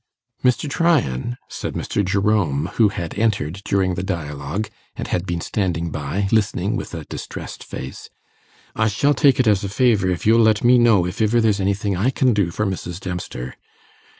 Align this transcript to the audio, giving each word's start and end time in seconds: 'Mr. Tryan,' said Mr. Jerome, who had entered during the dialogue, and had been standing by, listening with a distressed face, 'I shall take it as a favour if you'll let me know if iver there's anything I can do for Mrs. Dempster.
'Mr. 0.43 0.67
Tryan,' 0.67 1.37
said 1.47 1.75
Mr. 1.75 2.03
Jerome, 2.03 2.71
who 2.77 2.89
had 2.89 3.13
entered 3.19 3.61
during 3.63 3.93
the 3.93 4.01
dialogue, 4.01 4.67
and 4.95 5.07
had 5.07 5.27
been 5.27 5.41
standing 5.41 5.91
by, 5.91 6.27
listening 6.31 6.75
with 6.75 6.95
a 6.95 7.05
distressed 7.05 7.63
face, 7.63 8.09
'I 8.75 8.87
shall 8.87 9.13
take 9.13 9.39
it 9.39 9.45
as 9.45 9.63
a 9.63 9.69
favour 9.69 10.09
if 10.09 10.25
you'll 10.25 10.41
let 10.41 10.63
me 10.63 10.79
know 10.79 11.05
if 11.05 11.21
iver 11.21 11.39
there's 11.39 11.61
anything 11.61 11.95
I 11.95 12.09
can 12.09 12.33
do 12.33 12.49
for 12.49 12.65
Mrs. 12.65 12.99
Dempster. 12.99 13.53